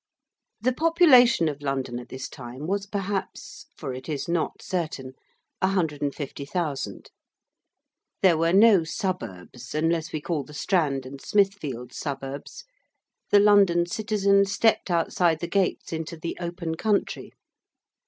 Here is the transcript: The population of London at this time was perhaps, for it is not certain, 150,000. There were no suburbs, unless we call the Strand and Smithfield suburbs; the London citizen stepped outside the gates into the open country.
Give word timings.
The 0.59 0.73
population 0.73 1.47
of 1.47 1.61
London 1.61 1.99
at 1.99 2.09
this 2.09 2.27
time 2.27 2.65
was 2.65 2.87
perhaps, 2.87 3.67
for 3.77 3.93
it 3.93 4.09
is 4.09 4.27
not 4.27 4.63
certain, 4.63 5.13
150,000. 5.61 7.11
There 8.23 8.35
were 8.35 8.51
no 8.51 8.83
suburbs, 8.83 9.75
unless 9.75 10.11
we 10.11 10.19
call 10.19 10.43
the 10.43 10.55
Strand 10.55 11.05
and 11.05 11.21
Smithfield 11.21 11.93
suburbs; 11.93 12.63
the 13.29 13.39
London 13.39 13.85
citizen 13.85 14.45
stepped 14.45 14.89
outside 14.89 15.39
the 15.39 15.45
gates 15.47 15.93
into 15.93 16.17
the 16.17 16.35
open 16.41 16.73
country. 16.73 17.33